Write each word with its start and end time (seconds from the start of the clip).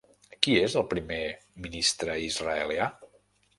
Qui 0.45 0.55
és 0.61 0.75
el 0.81 0.85
primer 0.93 1.19
ministre 1.67 2.17
israelià? 2.31 2.91